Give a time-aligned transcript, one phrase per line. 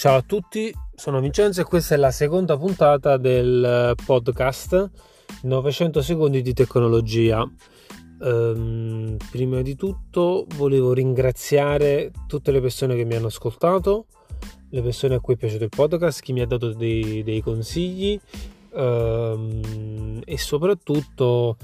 [0.00, 4.90] Ciao a tutti, sono Vincenzo e questa è la seconda puntata del podcast
[5.42, 7.46] 900 secondi di tecnologia.
[8.20, 14.06] Um, prima di tutto volevo ringraziare tutte le persone che mi hanno ascoltato,
[14.70, 18.18] le persone a cui è piaciuto il podcast, chi mi ha dato dei, dei consigli
[18.72, 21.56] e soprattutto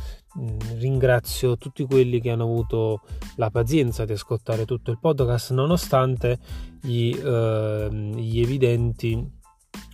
[0.79, 3.03] ringrazio tutti quelli che hanno avuto
[3.37, 6.39] la pazienza di ascoltare tutto il podcast nonostante
[6.83, 9.35] gli, eh, gli evidenti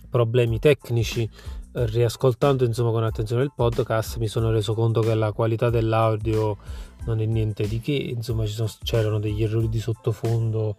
[0.09, 1.29] problemi tecnici.
[1.75, 6.57] Riascoltando insomma con attenzione il podcast mi sono reso conto che la qualità dell'audio
[7.05, 7.93] non è niente di che.
[7.93, 10.75] Insomma sono, c'erano degli errori di sottofondo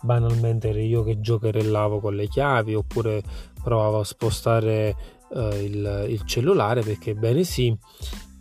[0.00, 3.22] banalmente ero io che giocherellavo con le chiavi oppure
[3.62, 7.76] provavo a spostare eh, il, il, cellulare perché bene sì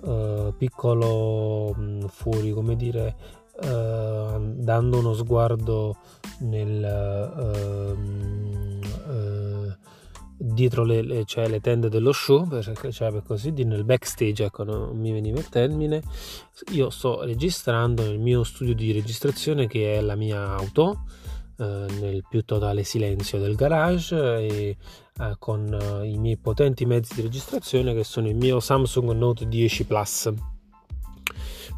[0.01, 3.15] uh, piccolo mh, fuori, come dire,
[3.61, 5.97] uh, dando uno sguardo
[6.39, 6.83] nel,
[7.35, 7.97] uh,
[10.37, 14.63] dietro le, le, cioè le, tende dello show, cioè per così dire, nel backstage, ecco,
[14.63, 16.01] non mi veniva il termine.
[16.73, 21.05] Io sto registrando nel mio studio di registrazione che è la mia auto
[21.59, 24.77] eh, nel più totale silenzio del garage e
[25.19, 29.47] eh, con eh, i miei potenti mezzi di registrazione che sono il mio Samsung Note
[29.47, 30.33] 10 Plus.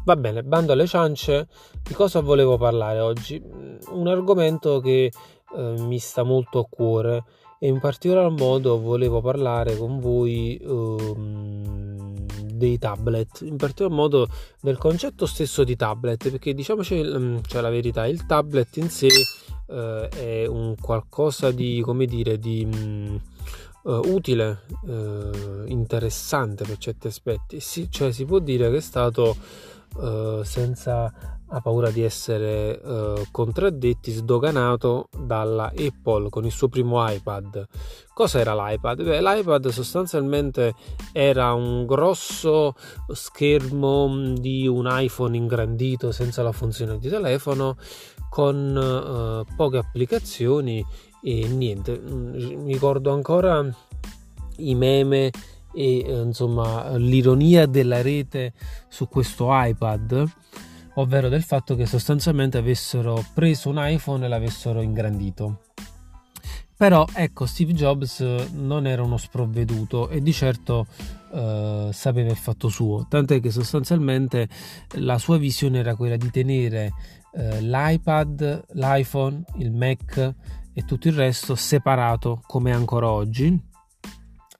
[0.04, 1.48] Va bene, bando alle ciance,
[1.82, 3.42] di cosa volevo parlare oggi?
[3.90, 5.12] Un argomento che
[5.56, 7.24] eh, mi sta molto a cuore
[7.62, 12.14] e in particolar modo volevo parlare con voi um,
[12.50, 14.28] dei tablet, in particolar modo
[14.62, 19.08] del concetto stesso di tablet, perché diciamoci mm, cioè la verità, il tablet in sé
[19.66, 23.20] uh, è un qualcosa di, come dire, di um,
[23.82, 29.36] uh, utile, uh, interessante per certi aspetti, si, cioè si può dire che è stato
[30.42, 37.66] senza ha paura di essere uh, contraddetti, sdoganato dalla Apple con il suo primo iPad.
[38.14, 39.02] Cosa era l'iPad?
[39.02, 40.74] Beh, l'iPad sostanzialmente
[41.12, 42.74] era un grosso
[43.08, 47.76] schermo di un iPhone ingrandito senza la funzione di telefono
[48.28, 50.84] con uh, poche applicazioni
[51.22, 51.98] e niente.
[51.98, 53.64] Mm, mi ricordo ancora
[54.56, 55.30] i meme
[55.72, 58.52] e insomma l'ironia della rete
[58.88, 60.28] su questo iPad
[60.94, 65.60] ovvero del fatto che sostanzialmente avessero preso un iPhone e l'avessero ingrandito.
[66.76, 68.20] Però ecco, Steve Jobs
[68.52, 70.86] non era uno sprovveduto e di certo
[71.32, 74.48] eh, sapeva il fatto suo, tant'è che sostanzialmente
[74.94, 76.90] la sua visione era quella di tenere
[77.34, 80.34] eh, l'iPad, l'iPhone, il Mac
[80.72, 83.68] e tutto il resto separato come ancora oggi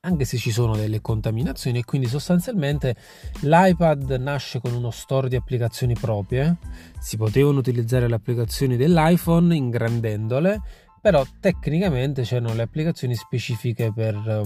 [0.02, 2.96] anche se ci sono delle contaminazioni e quindi sostanzialmente
[3.40, 6.56] l'iPad nasce con uno store di applicazioni proprie,
[6.98, 10.60] si potevano utilizzare le applicazioni dell'iPhone ingrandendole,
[11.02, 14.42] però tecnicamente c'erano le applicazioni specifiche per,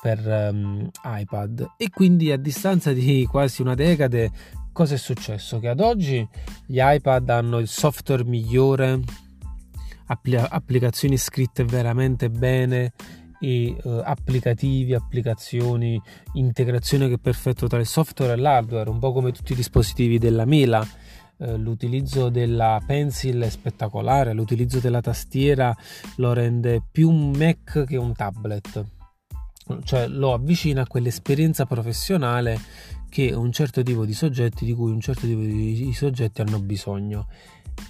[0.00, 4.30] per um, iPad e quindi a distanza di quasi una decade
[4.72, 5.58] cosa è successo?
[5.58, 6.26] Che ad oggi
[6.64, 9.00] gli iPad hanno il software migliore,
[10.06, 12.92] applicazioni scritte veramente bene,
[13.38, 16.00] e uh, applicativi, applicazioni,
[16.34, 20.18] integrazione che è perfetto tra il software e l'hardware, un po' come tutti i dispositivi
[20.18, 20.86] della mela.
[21.38, 25.76] Uh, l'utilizzo della pencil è spettacolare, l'utilizzo della tastiera
[26.16, 28.84] lo rende più un Mac che un tablet,
[29.84, 32.58] cioè lo avvicina a quell'esperienza professionale
[33.10, 37.26] che un certo tipo di soggetti di cui un certo tipo di soggetti hanno bisogno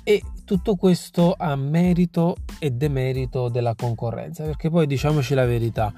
[0.04, 5.92] e tutto questo a merito e demerito della concorrenza perché poi diciamoci la verità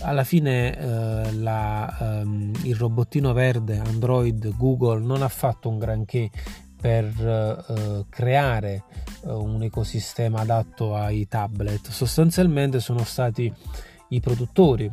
[0.00, 6.30] alla fine eh, la, ehm, il robottino verde Android Google non ha fatto un granché
[6.80, 8.84] per eh, creare
[9.22, 11.90] eh, un ecosistema adatto ai tablet.
[11.90, 13.52] Sostanzialmente sono stati
[14.08, 14.90] i produttori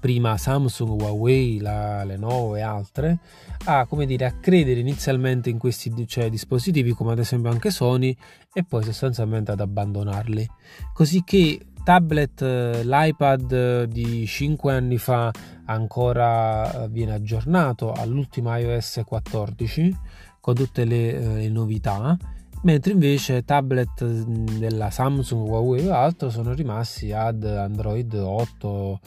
[0.00, 3.18] prima Samsung, Huawei, la Lenovo e altre,
[3.64, 8.16] a, dire, a credere inizialmente in questi cioè, dispositivi come ad esempio anche Sony
[8.52, 10.48] e poi sostanzialmente ad abbandonarli.
[10.92, 12.40] Così che tablet,
[12.82, 15.30] l'iPad di 5 anni fa
[15.66, 19.96] ancora eh, viene aggiornato all'ultima iOS 14
[20.40, 22.16] con tutte le, eh, le novità
[22.62, 29.00] mentre invece tablet della Samsung, Huawei o altro sono rimasti ad Android 8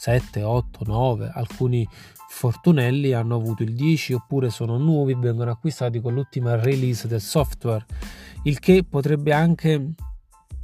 [0.00, 1.86] 7, 8, 9, alcuni
[2.26, 7.20] fortunelli hanno avuto il 10 oppure sono nuovi e vengono acquistati con l'ultima release del
[7.20, 7.84] software,
[8.44, 9.92] il che potrebbe anche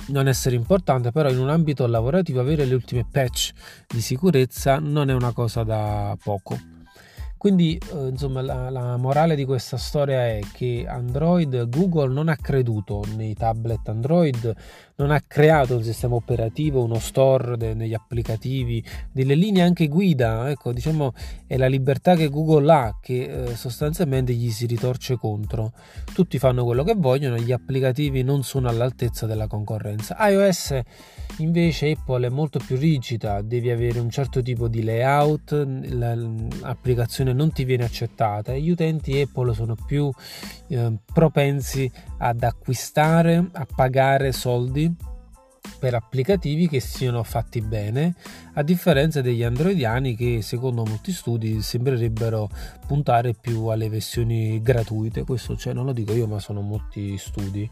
[0.06, 3.53] non essere importante, però in un ambito lavorativo avere le ultime patch
[3.87, 6.59] di sicurezza non è una cosa da poco.
[7.37, 12.37] Quindi, eh, insomma, la, la, morale di questa storia è che Android, Google non ha
[12.37, 14.56] creduto nei tablet Android,
[14.96, 18.82] non ha creato un sistema operativo, uno store de, degli applicativi,
[19.12, 20.48] delle linee anche guida.
[20.48, 21.12] Ecco, diciamo,
[21.46, 25.72] è la libertà che Google ha che eh, sostanzialmente gli si ritorce contro.
[26.12, 30.16] Tutti fanno quello che vogliono, gli applicativi non sono all'altezza della concorrenza.
[30.19, 30.81] iOS
[31.38, 35.52] invece Apple è molto più rigida, devi avere un certo tipo di layout,
[35.90, 40.10] l'applicazione non ti viene accettata e gli utenti Apple sono più
[40.69, 44.86] eh, propensi ad acquistare, a pagare soldi
[45.78, 48.14] per applicativi che siano fatti bene,
[48.55, 52.49] a differenza degli androidiani che secondo molti studi sembrerebbero
[52.87, 55.25] puntare più alle versioni gratuite.
[55.25, 57.69] Questo cioè, non lo dico io, ma sono molti studi.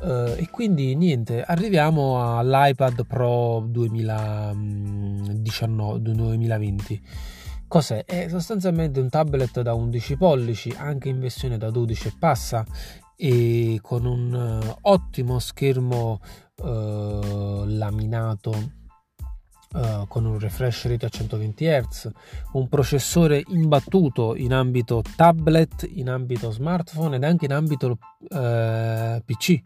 [0.00, 7.00] Uh, e quindi niente, arriviamo all'iPad Pro 2019, 2020
[7.74, 8.04] Cos'è?
[8.04, 12.64] È sostanzialmente un tablet da 11 pollici, anche in versione da 12 e passa,
[13.16, 16.20] e con un uh, ottimo schermo
[16.62, 18.50] uh, laminato
[19.72, 22.10] uh, con un refresh rate a 120 Hz,
[22.52, 29.60] un processore imbattuto in ambito tablet, in ambito smartphone ed anche in ambito PC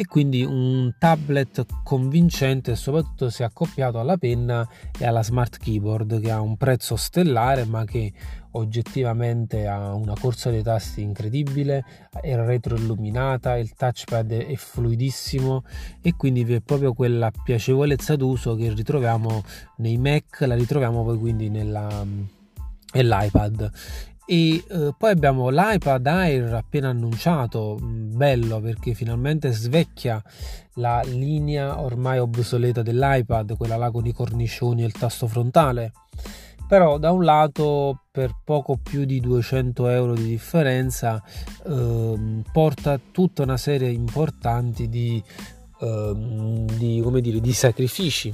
[0.00, 4.66] e quindi un tablet convincente soprattutto se accoppiato alla penna
[4.98, 8.10] e alla smart keyboard che ha un prezzo stellare ma che
[8.52, 11.84] oggettivamente ha una corsa dei tasti incredibile,
[12.18, 15.64] è retroilluminata, il touchpad è fluidissimo
[16.00, 19.44] e quindi vi è proprio quella piacevolezza d'uso che ritroviamo
[19.76, 22.06] nei Mac, la ritroviamo poi quindi nella,
[22.94, 23.70] nell'iPad
[24.30, 30.22] e eh, poi abbiamo l'iPad Air appena annunciato, mm, bello perché finalmente svecchia
[30.74, 35.90] la linea ormai obsoleta dell'iPad, quella là con i cornicioni e il tasto frontale.
[36.68, 41.20] Però da un lato per poco più di 200 euro di differenza
[41.66, 45.20] eh, porta tutta una serie importanti di,
[45.80, 46.12] eh,
[46.76, 48.32] di, dire, di sacrifici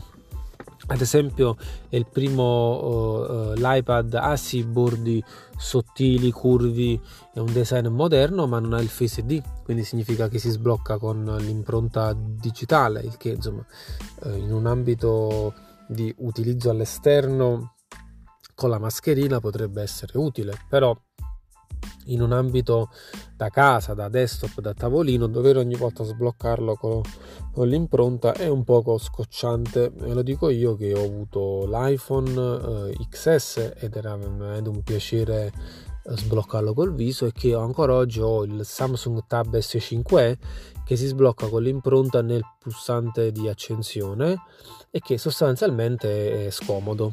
[0.89, 1.57] ad esempio
[1.89, 5.23] è il primo uh, l'iPad ha sì bordi
[5.57, 7.01] sottili, curvi,
[7.33, 10.99] è un design moderno ma non ha il Face ID, quindi significa che si sblocca
[10.99, 13.65] con l'impronta digitale, il che insomma
[14.23, 15.55] uh, in un ambito
[15.89, 17.75] di utilizzo all'esterno
[18.55, 20.97] con la mascherina potrebbe essere utile, però
[22.07, 22.91] in un ambito
[23.37, 27.01] da casa, da desktop, da tavolino, dover ogni volta sbloccarlo con,
[27.53, 29.93] con l'impronta è un poco scocciante.
[30.03, 35.53] E lo dico io che ho avuto l'iPhone eh, XS ed era veramente un piacere
[36.09, 40.37] eh, sbloccarlo col viso e che ancora oggi ho il Samsung Tab S5e
[40.85, 44.37] che si sblocca con l'impronta nel pulsante di accensione
[44.91, 47.13] e che sostanzialmente è scomodo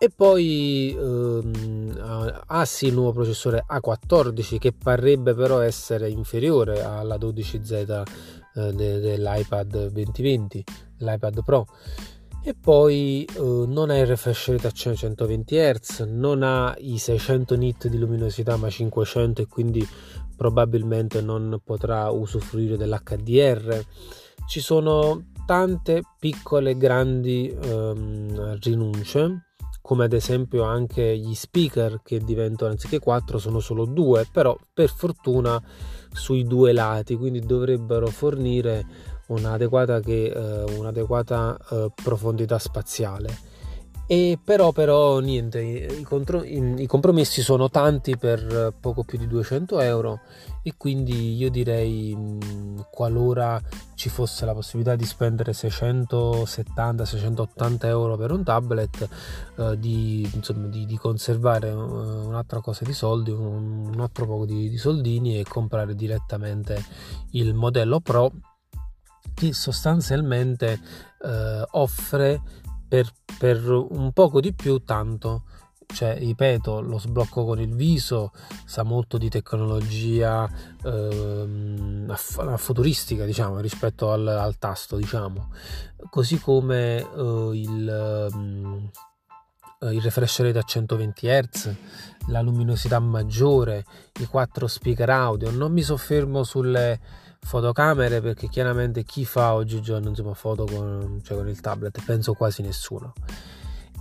[0.00, 7.16] e poi ehm, ha sì il nuovo processore A14 che parrebbe però essere inferiore alla
[7.16, 8.02] 12Z
[8.54, 10.64] eh, de- dell'iPad 2020,
[10.98, 11.66] l'iPad Pro.
[12.44, 17.56] E poi eh, non ha il refresh rate a 120 Hz, non ha i 600
[17.56, 19.86] nit di luminosità ma 500 e quindi
[20.36, 23.84] probabilmente non potrà usufruire dell'HDR.
[24.46, 29.47] Ci sono tante piccole grandi ehm, rinunce
[29.88, 34.90] come ad esempio anche gli speaker che diventano anziché 4 sono solo due, però per
[34.90, 35.58] fortuna
[36.12, 38.84] sui due lati, quindi dovrebbero fornire
[39.28, 43.47] un'adeguata, che, eh, un'adeguata eh, profondità spaziale
[44.10, 49.80] e però, però niente, i, contro- i, compromessi sono tanti per poco più di 200
[49.80, 50.20] euro
[50.62, 52.16] e quindi io direi
[52.90, 53.60] qualora
[53.96, 59.06] ci fosse la possibilità di spendere 670-680 euro per un tablet
[59.58, 64.70] eh, di, insomma, di, di, conservare un'altra cosa di soldi un, un altro poco di,
[64.70, 66.82] di soldini e comprare direttamente
[67.32, 68.32] il modello Pro
[69.34, 70.80] che sostanzialmente
[71.22, 72.40] eh, offre
[72.88, 75.44] per, per un poco di più tanto.
[75.90, 78.32] Cioè ripeto lo sblocco con il viso
[78.66, 80.46] sa molto di tecnologia
[80.84, 82.14] ehm,
[82.56, 85.50] futuristica diciamo rispetto al, al tasto diciamo.
[86.10, 88.90] Così come eh, il, ehm,
[89.92, 91.76] il refresh rate a 120 Hz
[92.28, 93.84] la luminosità maggiore
[94.20, 95.50] i quattro speaker audio.
[95.50, 97.00] Non mi soffermo sulle
[97.48, 102.04] fotocamere perché chiaramente chi fa oggigiorno insomma, foto con, cioè con il tablet?
[102.04, 103.14] Penso quasi nessuno.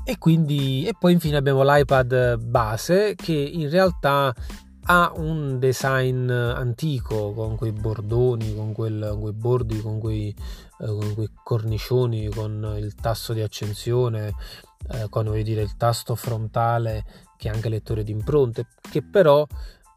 [0.03, 4.33] E quindi e poi infine abbiamo l'iPad base che in realtà
[4.89, 10.35] ha un design antico con quei bordoni, con, quel, con quei bordi, con quei,
[10.79, 14.33] eh, con quei cornicioni, con il tasso di accensione,
[14.89, 17.05] eh, con dire, il tasto frontale
[17.37, 19.45] che è anche lettore di impronte, che però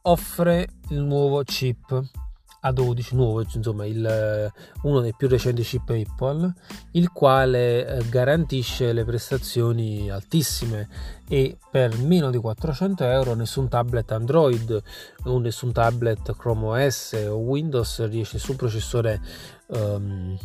[0.02, 2.28] offre il nuovo chip
[2.62, 4.52] A12 nuovo, insomma il,
[4.82, 6.52] uno dei più recenti chip Apple,
[6.92, 10.88] il quale eh, garantisce le prestazioni altissime
[11.28, 14.82] e per meno di 400 euro nessun tablet Android
[15.24, 19.20] o nessun tablet Chrome OS o Windows riesce, nessun processore
[19.68, 20.38] um,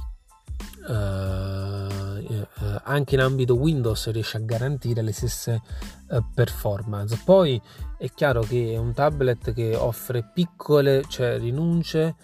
[0.88, 1.90] Uh,
[2.86, 5.62] anche in ambito Windows riesce a garantire le stesse
[6.10, 7.20] uh, performance.
[7.24, 7.62] Poi
[7.98, 12.16] è chiaro che è un tablet che offre piccole cioè, rinunce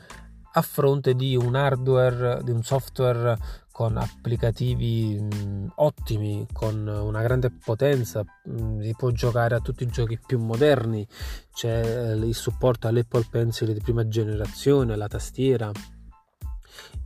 [0.53, 3.37] a fronte di un hardware, di un software
[3.71, 9.87] con applicativi mh, ottimi, con una grande potenza, mh, si può giocare a tutti i
[9.87, 11.07] giochi più moderni,
[11.53, 15.71] c'è il supporto all'Apple Pencil di prima generazione, la tastiera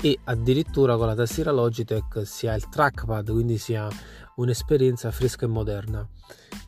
[0.02, 3.88] e addirittura con la tastiera Logitech si ha il trackpad, quindi si ha
[4.36, 6.08] un'esperienza fresca e moderna.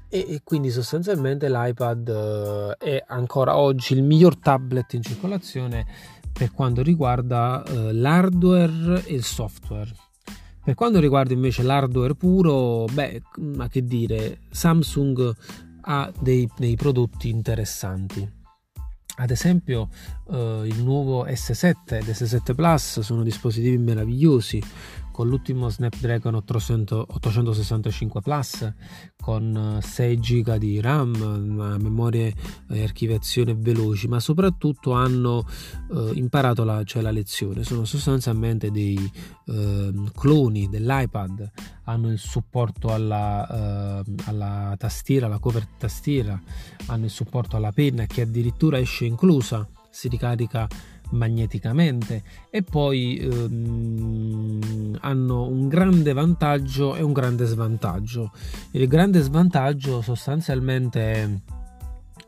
[0.10, 5.86] E, e quindi sostanzialmente l'iPad uh, è ancora oggi il miglior tablet in circolazione
[6.32, 9.92] per quanto riguarda uh, l'hardware e il software.
[10.64, 15.34] Per quanto riguarda invece l'hardware puro, beh, ma che dire, Samsung
[15.82, 18.37] ha dei, dei prodotti interessanti.
[19.20, 19.90] Ad esempio
[20.32, 24.62] eh, il nuovo S7 ed S7 Plus sono dispositivi meravigliosi
[25.18, 28.72] con l'ultimo Snapdragon 800, 865 Plus
[29.20, 31.16] con 6 eh, GB di RAM,
[31.82, 32.36] memorie
[32.70, 35.44] e archiviazione veloci, ma soprattutto hanno
[35.92, 37.64] eh, imparato la, cioè la, lezione.
[37.64, 39.12] Sono sostanzialmente dei
[39.48, 41.52] eh, cloni dell'iPad,
[41.86, 46.40] hanno il supporto alla, eh, alla tastiera, alla cover tastiera,
[46.86, 50.68] hanno il supporto alla penna che addirittura esce inclusa, si ricarica
[51.12, 58.32] magneticamente e poi ehm, hanno un grande vantaggio e un grande svantaggio.
[58.72, 61.30] Il grande svantaggio sostanzialmente è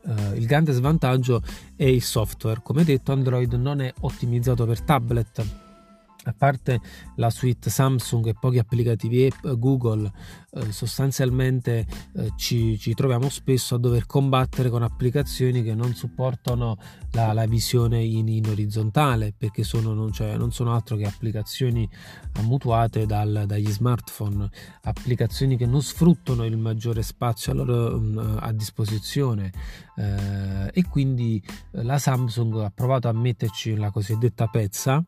[0.02, 1.42] Uh, il grande svantaggio
[1.76, 2.60] è il software.
[2.62, 5.69] Come detto, Android non è ottimizzato per tablet
[6.24, 6.80] a parte
[7.16, 10.10] la suite Samsung e pochi applicativi app, Google,
[10.52, 11.86] eh, sostanzialmente
[12.16, 16.76] eh, ci, ci, troviamo spesso a dover combattere con applicazioni che non supportano
[17.12, 21.88] la, la visione in, in, orizzontale perché sono, non, cioè, non, sono altro che applicazioni
[22.42, 24.50] mutuate dal, dagli smartphone,
[24.82, 29.52] applicazioni che non sfruttano il maggiore spazio a, loro, um, a disposizione.
[29.96, 35.04] Eh, e quindi la Samsung ha provato a metterci la cosiddetta pezza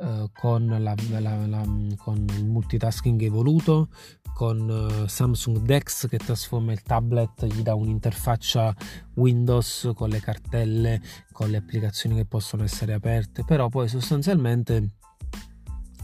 [0.00, 1.62] Uh, con, la, la, la,
[1.96, 3.88] con, il multitasking evoluto,
[4.32, 8.72] con uh, Samsung Dex che trasforma il tablet, gli dà un'interfaccia
[9.14, 11.02] Windows con le cartelle,
[11.32, 14.90] con le applicazioni che possono essere aperte, però poi sostanzialmente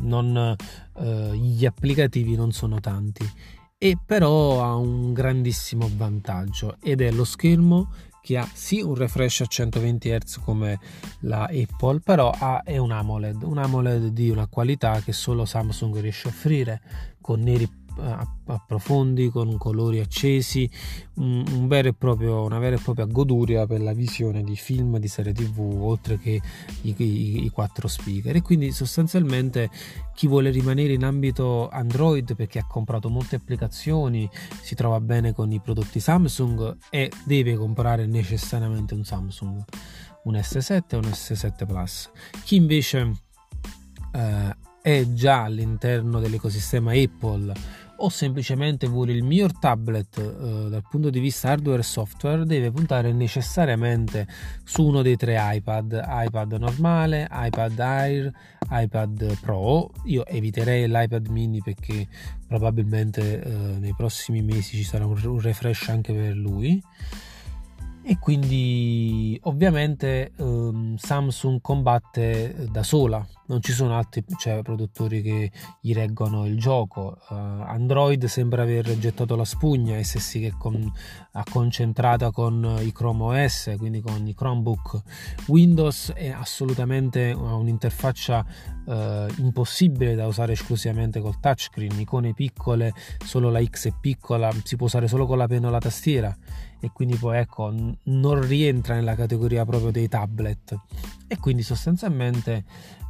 [0.01, 0.57] non,
[0.95, 3.25] uh, gli applicativi non sono tanti.
[3.79, 7.93] E però ha un grandissimo vantaggio ed è lo schermo
[8.25, 10.81] che ha sì un refresh a 120 Hz come
[11.21, 16.01] la Apple, però ha, è un AMOLED, un AMOLED di una qualità che solo Samsung
[16.01, 16.81] riesce a offrire
[17.21, 17.69] con neri
[18.67, 20.69] profondi con colori accesi
[21.15, 25.09] un, un vero proprio, una vera e propria goduria per la visione di film di
[25.09, 26.41] serie tv oltre che
[26.83, 28.37] i, i, i quattro speaker.
[28.37, 29.71] E quindi sostanzialmente
[30.15, 34.29] chi vuole rimanere in ambito android perché ha comprato molte applicazioni
[34.63, 39.65] si trova bene con i prodotti samsung e deve comprare necessariamente un samsung
[40.25, 42.11] un s7 e un s7 plus.
[42.45, 43.13] Chi invece
[44.13, 47.53] eh, è già all'interno dell'ecosistema apple
[47.97, 52.71] o semplicemente vuole il miglior tablet eh, dal punto di vista hardware e software deve
[52.71, 54.27] puntare necessariamente
[54.65, 56.03] su uno dei tre iPad.
[56.07, 58.33] iPad normale, iPad Air,
[58.71, 59.91] iPad Pro.
[60.05, 62.07] Io eviterei l'iPad mini perché
[62.47, 66.83] probabilmente eh, nei prossimi mesi ci sarà un, un refresh anche per lui
[68.07, 75.51] e quindi ovviamente um, Samsung combatte da sola, non ci sono altri cioè, produttori che
[75.81, 77.19] gli reggono il gioco.
[77.31, 80.93] Uh, Android sembra aver gettato la spugna, SSI che con,
[81.33, 85.01] ha concentrata con i Chrome OS, quindi con i Chromebook.
[85.47, 88.45] Windows è assolutamente un'interfaccia
[88.85, 88.93] uh,
[89.39, 92.93] impossibile da usare esclusivamente col touchscreen, icone piccole,
[93.25, 96.37] solo la X è piccola, si può usare solo con la penna o la tastiera
[96.85, 97.73] e quindi poi ecco
[98.03, 100.77] non rientra nella categoria proprio dei tablet.
[101.27, 102.65] E quindi sostanzialmente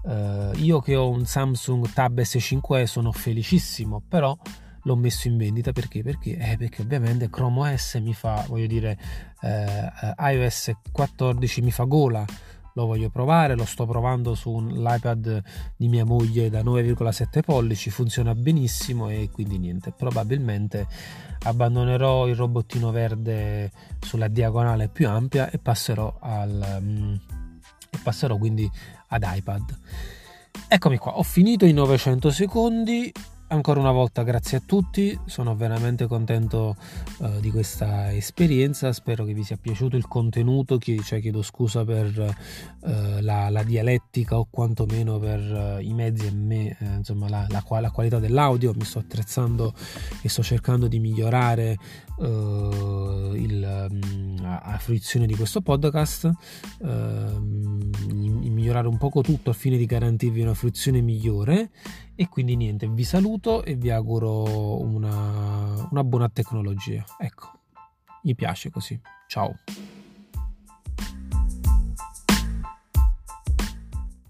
[0.06, 4.36] eh, io che ho un Samsung Tab S5e sono felicissimo però
[4.84, 5.72] l'ho messo in vendita.
[5.72, 6.02] Perché?
[6.02, 8.96] Perché, eh, perché ovviamente Chrome OS mi fa, voglio dire,
[9.40, 12.24] eh, iOS 14 mi fa gola
[12.74, 15.42] lo voglio provare, lo sto provando sull'iPad
[15.76, 20.86] di mia moglie da 9,7 pollici, funziona benissimo e quindi niente, probabilmente
[21.44, 27.20] abbandonerò il robottino verde sulla diagonale più ampia e passerò al um,
[28.02, 28.68] passerò quindi
[29.08, 29.78] ad iPad.
[30.68, 33.12] Eccomi qua, ho finito i 900 secondi,
[33.54, 36.74] Ancora una volta grazie a tutti, sono veramente contento
[37.18, 42.34] uh, di questa esperienza, spero che vi sia piaciuto il contenuto, cioè chiedo scusa per
[42.80, 47.46] uh, la, la, dialettica o quantomeno per uh, i mezzi e me, eh, insomma la,
[47.48, 49.72] la, la, qualità dell'audio, mi sto attrezzando
[50.20, 51.78] e sto cercando di migliorare
[52.16, 56.30] il, um, a, fruizione di questo podcast,
[56.82, 57.90] ehm,
[58.64, 61.70] migliorare un poco tutto al fine di garantirvi una fruizione migliore
[62.14, 67.04] e quindi niente, vi saluto e vi auguro una, una buona tecnologia.
[67.18, 67.50] Ecco,
[68.22, 68.98] mi piace così.
[69.28, 69.58] Ciao.